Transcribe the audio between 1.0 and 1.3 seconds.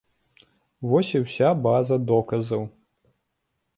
і